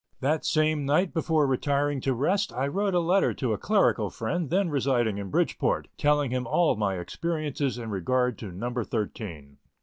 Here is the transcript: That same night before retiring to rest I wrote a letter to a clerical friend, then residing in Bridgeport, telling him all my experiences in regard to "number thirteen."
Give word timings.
That 0.19 0.43
same 0.43 0.83
night 0.83 1.13
before 1.13 1.45
retiring 1.45 2.01
to 2.01 2.15
rest 2.15 2.51
I 2.51 2.65
wrote 2.65 2.95
a 2.95 2.99
letter 2.99 3.35
to 3.35 3.53
a 3.53 3.57
clerical 3.59 4.09
friend, 4.09 4.49
then 4.49 4.69
residing 4.71 5.19
in 5.19 5.29
Bridgeport, 5.29 5.89
telling 5.95 6.31
him 6.31 6.47
all 6.47 6.75
my 6.75 6.97
experiences 6.97 7.77
in 7.77 7.91
regard 7.91 8.39
to 8.39 8.51
"number 8.51 8.83
thirteen." 8.83 9.57